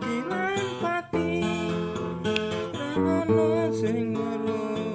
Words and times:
Kilan 0.00 0.64
pati 0.78 1.42
Namun 2.96 3.68
sing 3.74 4.14
merung 4.14 4.85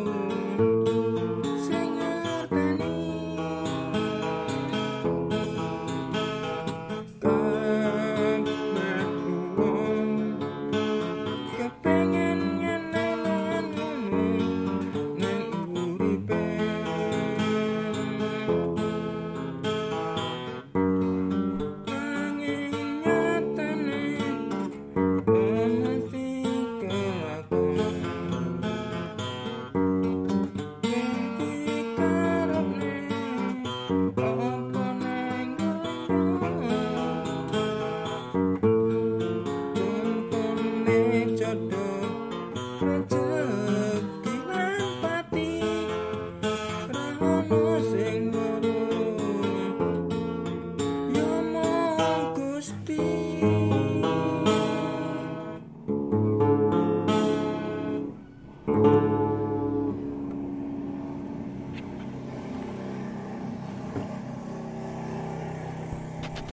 make 41.25 41.39
your 41.39 41.55
door. 41.55 43.70